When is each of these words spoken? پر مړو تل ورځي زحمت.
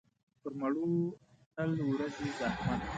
پر 0.41 0.51
مړو 0.59 0.89
تل 1.55 1.71
ورځي 1.89 2.27
زحمت. 2.37 2.81